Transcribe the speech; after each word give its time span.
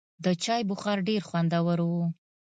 د 0.23 0.25
چای 0.43 0.61
بخار 0.69 0.97
ډېر 1.09 1.21
خوندور 1.29 1.79
و. 1.89 1.93